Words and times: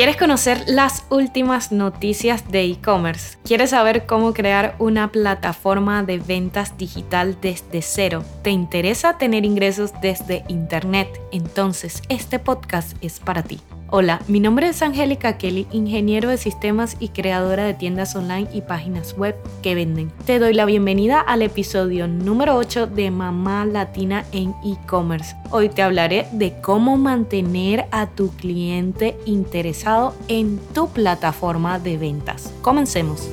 ¿Quieres 0.00 0.16
conocer 0.16 0.64
las 0.66 1.04
últimas 1.10 1.72
noticias 1.72 2.50
de 2.50 2.64
e-commerce? 2.64 3.36
¿Quieres 3.44 3.68
saber 3.68 4.06
cómo 4.06 4.32
crear 4.32 4.74
una 4.78 5.12
plataforma 5.12 6.02
de 6.02 6.16
ventas 6.16 6.78
digital 6.78 7.36
desde 7.42 7.82
cero? 7.82 8.24
¿Te 8.42 8.48
interesa 8.48 9.18
tener 9.18 9.44
ingresos 9.44 9.92
desde 10.00 10.42
Internet? 10.48 11.20
Entonces, 11.32 12.00
este 12.08 12.38
podcast 12.38 12.96
es 13.02 13.20
para 13.20 13.42
ti. 13.42 13.60
Hola, 13.92 14.22
mi 14.28 14.38
nombre 14.38 14.68
es 14.68 14.82
Angélica 14.82 15.36
Kelly, 15.36 15.66
ingeniero 15.72 16.28
de 16.28 16.36
sistemas 16.36 16.96
y 17.00 17.08
creadora 17.08 17.64
de 17.64 17.74
tiendas 17.74 18.14
online 18.14 18.48
y 18.52 18.60
páginas 18.60 19.18
web 19.18 19.34
que 19.62 19.74
venden. 19.74 20.12
Te 20.26 20.38
doy 20.38 20.54
la 20.54 20.64
bienvenida 20.64 21.18
al 21.18 21.42
episodio 21.42 22.06
número 22.06 22.54
8 22.54 22.86
de 22.86 23.10
Mamá 23.10 23.66
Latina 23.66 24.24
en 24.30 24.54
e-commerce. 24.64 25.34
Hoy 25.50 25.70
te 25.70 25.82
hablaré 25.82 26.28
de 26.30 26.60
cómo 26.60 26.98
mantener 26.98 27.86
a 27.90 28.06
tu 28.06 28.30
cliente 28.36 29.16
interesado 29.26 30.14
en 30.28 30.60
tu 30.72 30.88
plataforma 30.90 31.80
de 31.80 31.98
ventas. 31.98 32.54
Comencemos. 32.62 33.28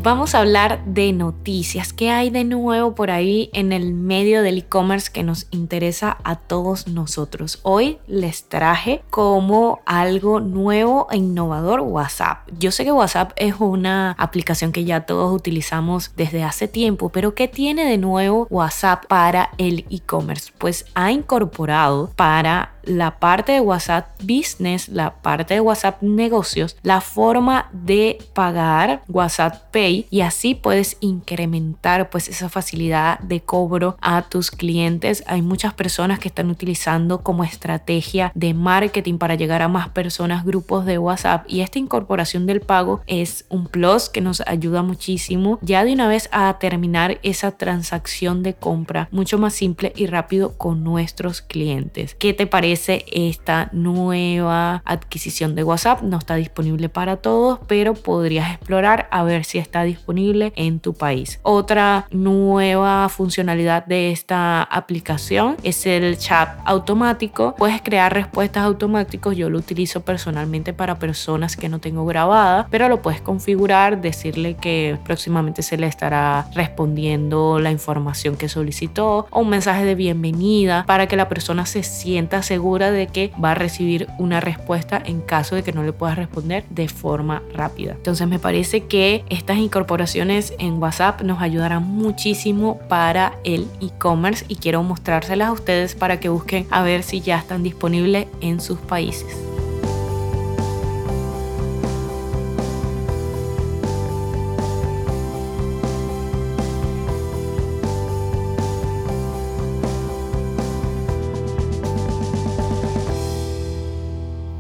Vamos 0.07 0.36
a 0.36 0.39
hablar 0.39 0.86
de 0.86 1.12
noticias. 1.12 1.92
¿Qué 1.92 2.12
hay 2.12 2.30
de 2.30 2.45
nuevo 2.45 2.95
por 2.95 3.12
ahí 3.12 3.50
en 3.51 3.74
el 3.74 3.94
medio 3.94 4.42
del 4.42 4.59
e-commerce 4.59 5.12
que 5.12 5.21
nos 5.21 5.48
interesa 5.51 6.18
a 6.24 6.38
todos 6.38 6.88
nosotros? 6.88 7.59
Hoy 7.63 7.98
les 8.07 8.45
traje 8.45 9.04
como 9.09 9.81
algo 9.86 10.39
nuevo 10.39 11.07
e 11.12 11.18
innovador 11.18 11.81
WhatsApp. 11.81 12.48
Yo 12.57 12.71
sé 12.71 12.86
que 12.86 12.94
WhatsApp 12.94 13.33
es 13.36 13.56
una 13.59 14.13
aplicación 14.18 14.71
que 14.71 14.86
ya 14.86 15.01
todos 15.01 15.36
utilizamos 15.36 16.13
desde 16.15 16.42
hace 16.42 16.69
tiempo, 16.69 17.09
pero 17.09 17.36
¿qué 17.36 17.50
tiene 17.50 17.83
de 17.83 17.98
nuevo 17.98 18.48
WhatsApp 18.50 19.07
para 19.07 19.50
el 19.57 19.83
e-commerce? 19.89 20.54
Pues 20.57 20.86
ha 20.95 21.12
incorporado 21.12 22.12
para 22.15 22.77
la 22.88 23.19
parte 23.19 23.51
de 23.51 23.59
WhatsApp 23.59 24.07
Business, 24.21 24.88
la 24.89 25.15
parte 25.15 25.56
de 25.56 25.59
WhatsApp 25.59 26.01
Negocios, 26.01 26.77
la 26.83 27.01
forma 27.01 27.69
de 27.74 28.18
pagar 28.33 29.04
WhatsApp 29.09 29.69
Pay 29.71 29.96
y 30.09 30.21
así 30.21 30.55
puedes 30.55 30.97
incrementar 30.99 32.09
pues 32.09 32.27
esa 32.27 32.49
facilidad 32.49 33.19
de 33.19 33.41
cobro 33.41 33.97
a 34.01 34.23
tus 34.23 34.51
clientes. 34.51 35.23
Hay 35.27 35.41
muchas 35.41 35.73
personas 35.73 36.19
que 36.19 36.27
están 36.27 36.49
utilizando 36.49 37.23
como 37.23 37.44
estrategia 37.44 38.31
de 38.35 38.53
marketing 38.53 39.17
para 39.17 39.35
llegar 39.35 39.61
a 39.61 39.67
más 39.67 39.89
personas, 39.89 40.45
grupos 40.45 40.85
de 40.85 40.97
WhatsApp 40.97 41.45
y 41.47 41.61
esta 41.61 41.79
incorporación 41.79 42.45
del 42.45 42.61
pago 42.61 43.01
es 43.07 43.45
un 43.49 43.67
plus 43.67 44.09
que 44.09 44.21
nos 44.21 44.41
ayuda 44.41 44.83
muchísimo 44.83 45.59
ya 45.61 45.83
de 45.83 45.94
una 45.94 46.07
vez 46.07 46.29
a 46.31 46.57
terminar 46.59 47.19
esa 47.23 47.51
transacción 47.51 48.44
de 48.44 48.53
compra 48.53 49.09
mucho 49.11 49.38
más 49.38 49.53
simple 49.53 49.94
y 49.95 50.05
rápido 50.05 50.57
con 50.57 50.83
nuestros 50.83 51.41
clientes. 51.41 52.15
¿Qué 52.15 52.33
te 52.33 52.47
parece? 52.47 53.05
esta 53.11 53.69
nueva 53.71 54.81
adquisición 54.85 55.55
de 55.55 55.63
WhatsApp. 55.63 56.01
No 56.01 56.17
está 56.17 56.35
disponible 56.35 56.89
para 56.89 57.17
todos, 57.17 57.59
pero 57.67 57.94
podrías 57.94 58.51
explorar 58.51 59.07
a 59.11 59.23
ver 59.23 59.45
si 59.45 59.57
está 59.57 59.83
disponible 59.87 60.53
en 60.55 60.79
tu 60.79 60.93
país. 60.93 61.39
Otra 61.43 62.05
nueva 62.11 63.09
funcionalidad 63.09 63.85
de 63.85 64.11
esta 64.11 64.63
aplicación 64.63 65.57
es 65.63 65.85
el 65.85 66.17
chat 66.17 66.49
automático. 66.65 67.55
Puedes 67.57 67.81
crear 67.81 68.13
respuestas 68.13 68.63
automáticos. 68.63 69.35
Yo 69.35 69.49
lo 69.49 69.57
utilizo 69.57 70.01
personalmente 70.01 70.73
para 70.73 70.99
personas 70.99 71.57
que 71.57 71.69
no 71.69 71.79
tengo 71.79 72.05
grabadas, 72.05 72.67
pero 72.69 72.89
lo 72.89 73.01
puedes 73.01 73.21
configurar, 73.21 74.01
decirle 74.01 74.55
que 74.55 74.97
próximamente 75.03 75.61
se 75.61 75.77
le 75.77 75.87
estará 75.87 76.47
respondiendo 76.53 77.59
la 77.59 77.71
información 77.71 78.35
que 78.37 78.49
solicitó 78.49 79.27
o 79.29 79.39
un 79.41 79.49
mensaje 79.49 79.85
de 79.85 79.95
bienvenida 79.95 80.85
para 80.85 81.07
que 81.07 81.15
la 81.15 81.29
persona 81.29 81.65
se 81.65 81.83
sienta 81.83 82.41
segura 82.41 82.91
de 82.91 83.07
que 83.07 83.31
va 83.43 83.51
a 83.51 83.55
recibir 83.55 84.07
una 84.17 84.39
respuesta 84.39 85.01
en 85.03 85.21
caso 85.21 85.55
de 85.55 85.63
que 85.63 85.71
no 85.71 85.83
le 85.83 85.93
puedas 85.93 86.17
responder 86.17 86.65
de 86.69 86.87
forma 86.87 87.41
rápida. 87.53 87.93
Entonces 87.93 88.27
me 88.27 88.39
parece 88.39 88.85
que 88.85 89.23
estas 89.29 89.57
incorporaciones 89.67 90.53
en 90.59 90.81
WhatsApp 90.81 91.21
nos 91.21 91.41
ayudarán 91.41 91.83
muchísimo 91.83 92.79
para 92.89 93.33
el 93.43 93.67
e-commerce 93.81 94.45
y 94.47 94.55
quiero 94.55 94.81
mostrárselas 94.83 95.49
a 95.49 95.51
ustedes 95.51 95.93
para 95.95 96.19
que 96.19 96.29
busquen 96.29 96.65
a 96.71 96.81
ver 96.81 97.03
si 97.03 97.21
ya 97.21 97.37
están 97.37 97.63
disponibles 97.63 98.27
en 98.41 98.59
sus 98.59 98.79
países. 98.79 99.56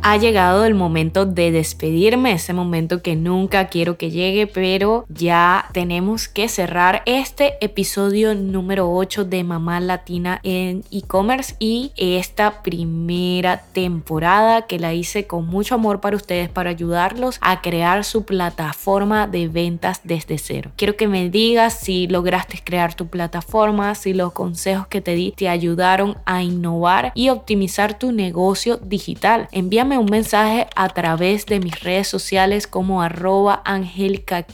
Ha 0.09 0.15
llegado 0.15 0.63
el 0.63 0.73
momento 0.73 1.25
de 1.25 1.51
despedirme, 1.51 2.31
ese 2.31 2.53
momento 2.53 3.01
que 3.01 3.17
nunca 3.17 3.67
quiero 3.67 3.97
que 3.97 4.09
llegue, 4.09 4.47
pero 4.47 5.05
ya 5.09 5.67
tenemos 5.73 6.29
que 6.29 6.47
cerrar 6.47 7.03
este 7.05 7.55
episodio 7.59 8.33
número 8.33 8.89
8 8.89 9.25
de 9.25 9.43
Mamá 9.43 9.81
Latina 9.81 10.39
en 10.43 10.85
e-commerce 10.91 11.57
y 11.59 11.91
esta 11.97 12.63
primera 12.63 13.63
temporada 13.73 14.61
que 14.61 14.79
la 14.79 14.93
hice 14.93 15.27
con 15.27 15.45
mucho 15.45 15.75
amor 15.75 15.99
para 15.99 16.15
ustedes 16.15 16.47
para 16.47 16.69
ayudarlos 16.69 17.37
a 17.41 17.61
crear 17.61 18.05
su 18.05 18.23
plataforma 18.23 19.27
de 19.27 19.49
ventas 19.49 19.99
desde 20.05 20.37
cero. 20.37 20.71
Quiero 20.77 20.95
que 20.95 21.09
me 21.09 21.29
digas 21.29 21.81
si 21.81 22.07
lograste 22.07 22.61
crear 22.63 22.93
tu 22.93 23.07
plataforma, 23.07 23.93
si 23.93 24.13
los 24.13 24.31
consejos 24.31 24.87
que 24.87 25.01
te 25.01 25.15
di 25.15 25.33
te 25.35 25.49
ayudaron 25.49 26.15
a 26.25 26.43
innovar 26.43 27.11
y 27.13 27.27
optimizar 27.27 27.99
tu 27.99 28.13
negocio 28.13 28.77
digital. 28.77 29.49
Envíame 29.51 29.96
un 29.97 30.05
mensaje 30.09 30.67
a 30.75 30.89
través 30.89 31.45
de 31.45 31.59
mis 31.59 31.79
redes 31.81 32.07
sociales 32.07 32.67
como 32.67 33.01
arroba 33.01 33.61
angélica 33.65 34.45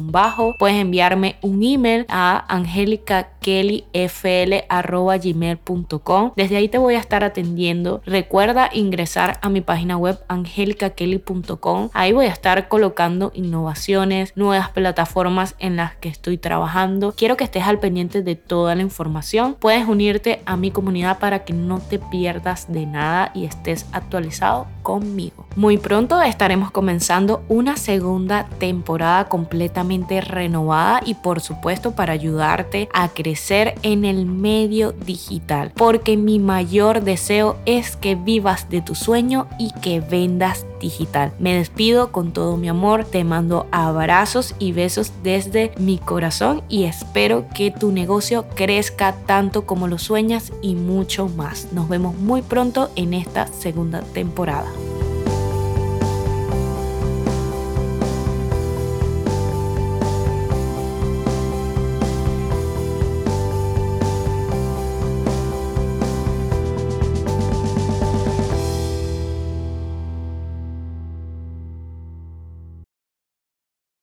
bajo. 0.00 0.54
Puedes 0.58 0.78
enviarme 0.80 1.36
un 1.42 1.62
email 1.62 2.06
a 2.08 2.44
gmail.com 5.22 6.32
Desde 6.36 6.56
ahí 6.56 6.68
te 6.68 6.78
voy 6.78 6.94
a 6.94 6.98
estar 6.98 7.24
atendiendo. 7.24 8.02
Recuerda 8.06 8.70
ingresar 8.72 9.38
a 9.42 9.48
mi 9.48 9.60
página 9.60 9.96
web 9.96 10.18
angelicakelly.com. 10.28 11.90
Ahí 11.92 12.12
voy 12.12 12.26
a 12.26 12.30
estar 12.30 12.68
colocando 12.68 13.32
innovaciones, 13.34 14.32
nuevas 14.36 14.70
plataformas 14.70 15.54
en 15.58 15.76
las 15.76 15.96
que 15.96 16.08
estoy 16.08 16.38
trabajando. 16.38 17.14
Quiero 17.16 17.36
que 17.36 17.44
estés 17.44 17.64
al 17.64 17.78
pendiente 17.78 18.22
de 18.22 18.36
toda 18.36 18.74
la 18.74 18.82
información. 18.82 19.56
Puedes 19.58 19.86
unirte 19.88 20.42
a 20.46 20.56
mi 20.56 20.70
comunidad 20.70 21.18
para 21.18 21.44
que 21.44 21.52
no 21.52 21.80
te 21.80 21.98
pierdas 21.98 22.72
de 22.72 22.86
nada 22.86 23.32
y 23.34 23.44
estés 23.44 23.86
actualizado 23.92 24.66
conmigo. 24.82 25.46
Muy 25.56 25.78
pronto 25.78 26.22
estaremos 26.22 26.70
comenzando 26.70 27.42
una 27.48 27.76
segunda 27.76 28.46
temporada 28.58 29.28
completamente 29.28 30.20
renovada 30.20 31.00
y 31.04 31.14
por 31.14 31.40
supuesto 31.40 31.90
para 31.90 32.12
ayudarte 32.12 32.88
a 32.92 33.08
crecer 33.08 33.74
en 33.82 34.04
el 34.04 34.26
medio 34.26 34.92
digital, 34.92 35.72
porque 35.74 36.16
mi 36.16 36.38
mayor 36.38 37.02
deseo 37.02 37.56
es 37.66 37.96
que 37.96 38.14
vivas 38.14 38.70
de 38.70 38.80
tu 38.80 38.94
sueño 38.94 39.48
y 39.58 39.72
que 39.80 40.00
vendas 40.00 40.66
digital. 40.80 41.32
Me 41.40 41.54
despido 41.54 42.12
con 42.12 42.32
todo 42.32 42.56
mi 42.56 42.68
amor, 42.68 43.04
te 43.04 43.24
mando 43.24 43.66
abrazos 43.72 44.54
y 44.60 44.70
besos 44.70 45.12
desde 45.24 45.72
mi 45.78 45.98
corazón 45.98 46.62
y 46.68 46.84
espero 46.84 47.46
que 47.52 47.72
tu 47.72 47.90
negocio 47.90 48.46
crezca 48.54 49.16
tanto 49.26 49.66
como 49.66 49.88
lo 49.88 49.98
sueñas 49.98 50.52
y 50.62 50.76
mucho 50.76 51.28
más. 51.28 51.72
Nos 51.72 51.88
vemos 51.88 52.16
muy 52.16 52.40
pronto 52.40 52.90
en 52.94 53.14
esta 53.14 53.48
segunda 53.48 54.00
temporada. 54.14 54.70